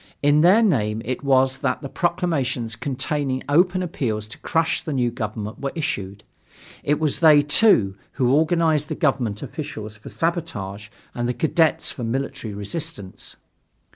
[0.23, 5.11] In their name it was that the proclamations containing open appeals to crush the new
[5.11, 6.23] government were issued.
[6.83, 12.03] It was they, too, who organized the government officials for sabotage and the cadets for
[12.03, 13.35] military resistance.